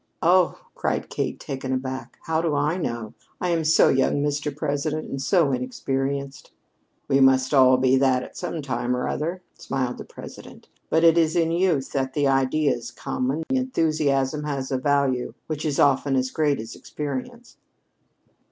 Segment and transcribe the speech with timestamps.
[0.23, 3.13] "Oh," cried Kate, taken aback, "how do I know?
[3.39, 4.49] I am so young, Mr.
[4.57, 6.51] President, and so inexperienced!"
[7.07, 10.67] "We must all be that at some time or other," smiled the President.
[10.89, 15.63] "But it is in youth that the ideas come; and enthusiasm has a value which
[15.65, 17.57] is often as great as experience."